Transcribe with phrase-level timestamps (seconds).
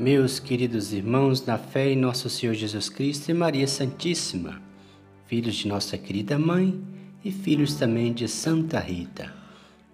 [0.00, 4.58] Meus queridos irmãos, na fé em nosso Senhor Jesus Cristo e Maria Santíssima,
[5.26, 6.82] filhos de nossa querida mãe
[7.22, 9.30] e filhos também de Santa Rita.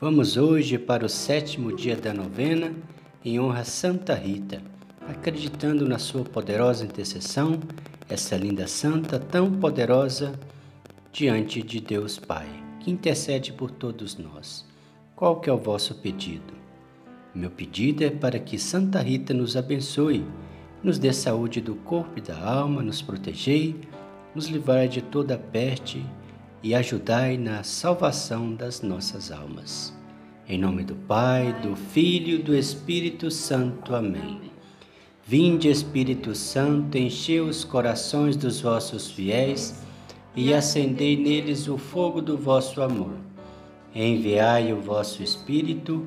[0.00, 2.74] Vamos hoje para o sétimo dia da novena
[3.24, 4.60] em honra a Santa Rita,
[5.08, 7.60] acreditando na sua poderosa intercessão,
[8.08, 10.36] essa linda santa tão poderosa
[11.12, 12.48] diante de Deus Pai,
[12.80, 14.66] que intercede por todos nós.
[15.14, 16.61] Qual que é o vosso pedido?
[17.34, 20.22] Meu pedido é para que Santa Rita nos abençoe,
[20.82, 23.74] nos dê saúde do corpo e da alma, nos protegei,
[24.34, 26.04] nos livrai de toda peste
[26.62, 29.94] e ajudai na salvação das nossas almas.
[30.46, 33.94] Em nome do Pai, do Filho e do Espírito Santo.
[33.94, 34.52] Amém.
[35.24, 39.82] Vinde, Espírito Santo, enchei os corações dos vossos fiéis
[40.36, 43.14] e acendei neles o fogo do vosso amor.
[43.94, 46.06] Enviai o vosso Espírito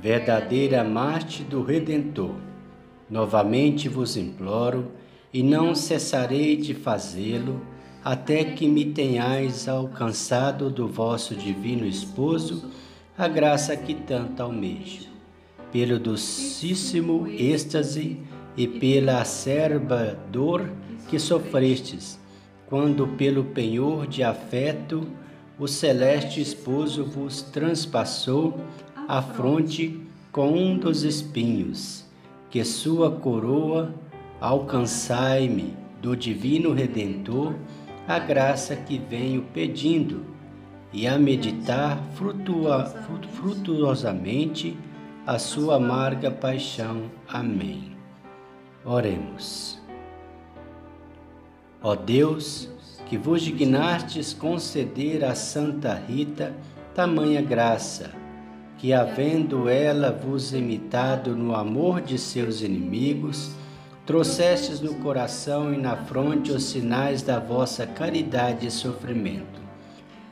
[0.00, 2.36] verdadeira Marte do Redentor,
[3.08, 4.92] novamente vos imploro,
[5.32, 7.60] e não cessarei de fazê-lo,
[8.04, 12.70] até que me tenhais alcançado do vosso divino esposo
[13.18, 15.08] a graça que tanto almejo.
[15.72, 18.20] Pelo docíssimo êxtase
[18.56, 20.70] e pela acerba dor
[21.08, 22.18] que sofrestes,
[22.66, 25.06] quando pelo penhor de afeto
[25.58, 28.60] o celeste esposo vos transpassou
[29.08, 30.00] a fronte
[30.32, 32.04] com um dos espinhos,
[32.50, 33.94] que sua coroa
[34.40, 37.54] alcançai-me do divino Redentor
[38.06, 40.24] a graça que venho pedindo,
[40.92, 42.86] e a meditar frutua,
[43.32, 44.76] frutuosamente
[45.26, 47.10] a sua amarga paixão.
[47.28, 47.92] Amém.
[48.84, 49.78] Oremos.
[51.82, 52.70] Ó Deus,
[53.06, 56.54] que vos dignastes conceder a Santa Rita
[56.94, 58.10] tamanha graça,
[58.86, 63.50] que, havendo ela vos imitado no amor de seus inimigos,
[64.06, 69.60] trouxestes no coração e na fronte os sinais da vossa caridade e sofrimento.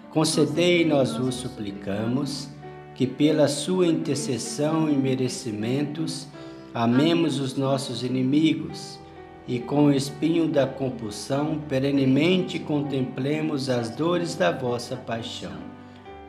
[0.09, 2.49] Concedei, nós vos suplicamos,
[2.95, 6.29] que pela sua intercessão e merecimentos
[6.73, 9.01] amemos os nossos inimigos
[9.49, 15.75] e com o espinho da compulsão perenemente contemplemos as dores da vossa paixão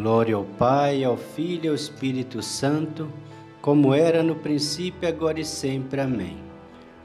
[0.00, 3.12] Glória ao Pai, ao Filho e ao Espírito Santo,
[3.60, 6.00] como era no princípio, agora e sempre.
[6.00, 6.38] Amém.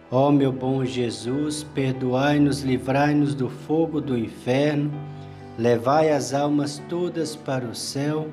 [0.09, 4.93] Ó meu bom Jesus, perdoai-nos, livrai-nos do fogo do inferno,
[5.59, 8.29] levai as almas todas para o céu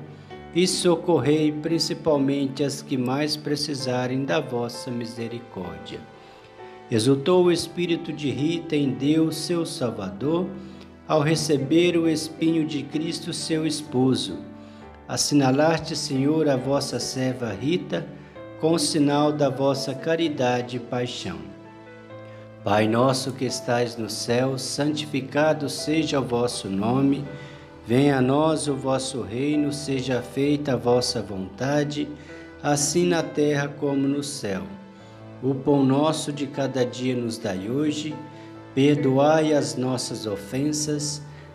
[0.55, 5.99] e socorrei principalmente as que mais precisarem da vossa misericórdia.
[6.89, 10.47] Exultou o espírito de Rita em Deus, seu Salvador,
[11.05, 14.52] ao receber o espinho de Cristo, seu esposo
[15.07, 18.07] Assinalaste, Senhor, a vossa serva Rita,
[18.61, 21.39] com o sinal da vossa caridade e paixão.
[22.63, 27.25] Pai nosso que estais no céu, santificado seja o vosso nome.
[27.85, 32.07] Venha a nós o vosso reino, seja feita a vossa vontade,
[32.63, 34.63] assim na terra como no céu.
[35.43, 38.15] O pão nosso de cada dia nos dai hoje,
[38.73, 41.21] perdoai as nossas ofensas,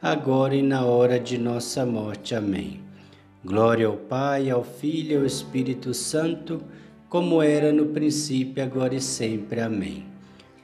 [0.00, 2.34] agora e na hora de nossa morte.
[2.34, 2.80] Amém.
[3.44, 6.62] Glória ao Pai, ao Filho e ao Espírito Santo,
[7.08, 9.60] como era no princípio, agora e sempre.
[9.60, 10.04] Amém.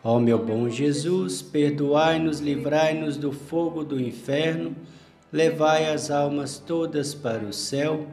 [0.04, 4.74] Ó meu bom Jesus, perdoai-nos, livrai-nos do fogo do inferno
[5.32, 8.06] levai as almas todas para o céu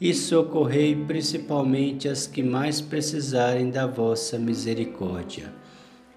[0.00, 5.52] e socorrei principalmente as que mais precisarem da vossa misericórdia.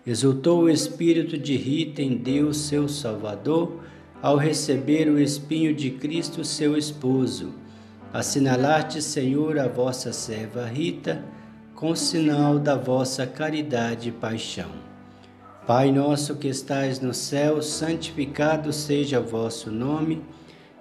[0.06, 3.84] Exultou o espírito de Rita em Deus, seu Salvador,
[4.24, 7.54] ao receber o espinho de Cristo, seu esposo.
[8.14, 11.22] Assinalaste, Senhor, a vossa serva Rita,
[11.76, 14.70] com sinal da vossa caridade e paixão.
[15.68, 20.24] Pai nosso que estais no céu, santificado seja o vosso nome.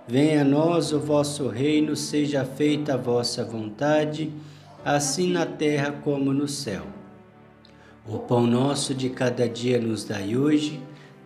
[0.06, 4.32] Venha a nós o vosso reino, seja feita a vossa vontade,
[4.84, 6.84] assim na terra como no céu.
[8.06, 10.80] O pão nosso de cada dia nos dai hoje,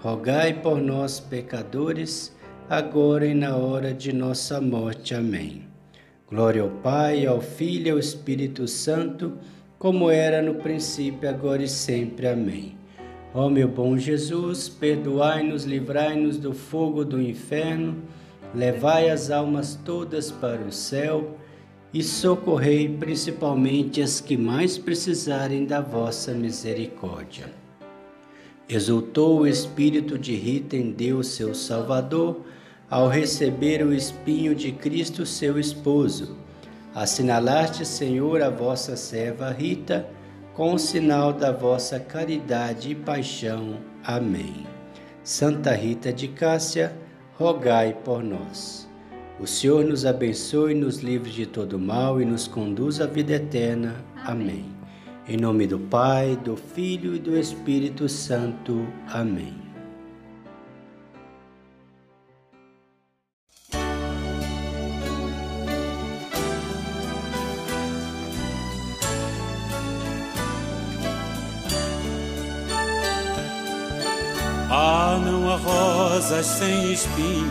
[0.00, 2.34] rogai por nós, pecadores,
[2.68, 5.14] agora e na hora de nossa morte.
[5.14, 5.62] Amém.
[6.28, 9.32] Glória ao Pai, ao Filho e ao Espírito Santo,
[9.78, 12.26] como era no princípio, agora e sempre.
[12.26, 12.76] Amém.
[13.34, 18.02] Ó meu bom Jesus, perdoai-nos, livrai-nos do fogo do inferno
[18.54, 21.36] levai as almas todas para o céu
[21.92, 27.46] e socorrei principalmente as que mais precisarem da vossa misericórdia.
[28.68, 32.42] Exultou o espírito de Rita em Deus, seu Salvador,
[32.90, 36.36] ao receber o espinho de Cristo, seu esposo.
[36.94, 40.06] Assinalaste, Senhor, a vossa serva Rita,
[40.52, 43.76] com o sinal da vossa caridade e paixão.
[44.04, 44.66] Amém.
[45.24, 46.92] Santa Rita de Cássia,
[47.38, 48.86] rogai por nós.
[49.40, 53.94] O Senhor nos abençoe, nos livre de todo mal e nos conduz à vida eterna.
[54.24, 54.77] Amém.
[55.30, 58.88] Em nome do Pai, do Filho e do Espírito Santo.
[59.12, 59.54] Amém.
[74.70, 77.44] Ah, não há rosas sem espinhos,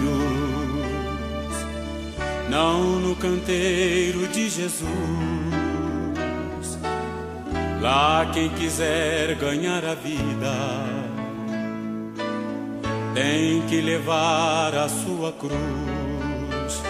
[2.50, 5.67] não no canteiro de Jesus.
[7.88, 10.54] Lá quem quiser ganhar a vida
[13.14, 16.84] tem que levar a sua cruz.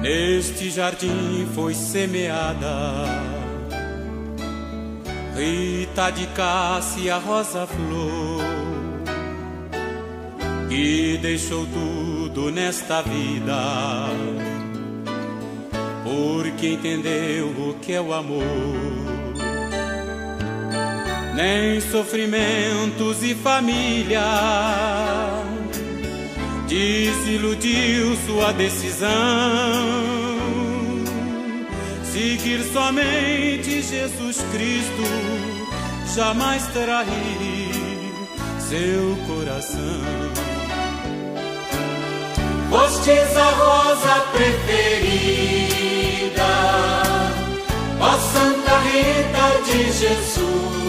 [0.00, 3.02] Neste jardim foi semeada
[5.36, 8.44] Rita de Cássia Rosa Flor
[10.68, 14.06] que deixou tudo nesta vida,
[16.04, 19.11] porque entendeu o que é o amor.
[21.34, 24.20] Nem sofrimentos e família
[26.68, 29.08] desiludiu sua decisão.
[32.04, 35.02] Seguir somente Jesus Cristo,
[36.14, 37.70] jamais trair
[38.58, 40.02] seu coração.
[42.68, 45.62] Fostes a rosa preferida,
[48.00, 50.81] ó Santa Rita de Jesus.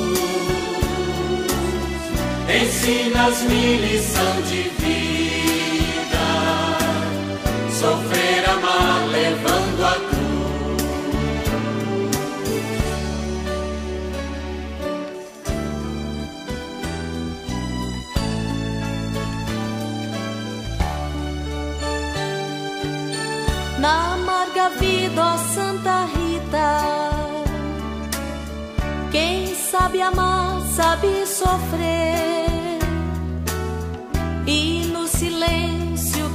[2.62, 6.26] Ensinas-me lição de vida,
[7.72, 10.14] sofrer, amar, levando a
[23.84, 26.70] na amarga vida, ó Santa Rita.
[29.12, 32.33] Quem sabe amar, sabe sofrer,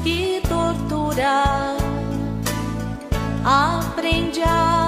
[0.02, 1.76] que tortura,
[3.44, 4.87] aprende a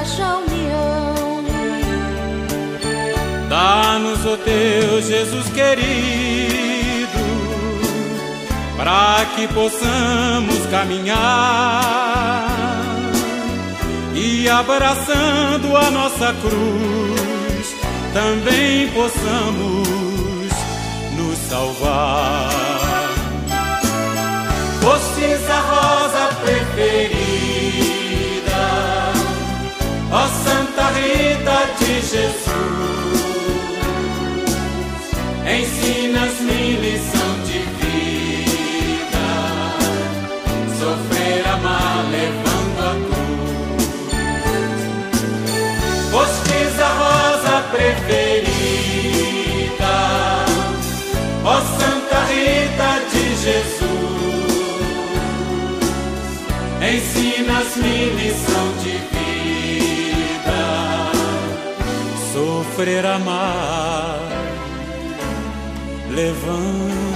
[0.00, 1.44] haja união.
[3.48, 7.18] Dá-nos, ó Deus Jesus querido,
[8.76, 12.46] para que possamos caminhar
[14.14, 17.74] e abraçando a nossa cruz,
[18.14, 19.88] também possamos
[21.16, 22.50] nos salvar.
[24.80, 27.19] Fostes a rosa preferida,
[32.02, 32.80] Jesus.
[56.82, 59.19] Ensinas-me lição de vida.
[62.80, 64.18] Sofrer, amar,
[66.08, 67.09] levando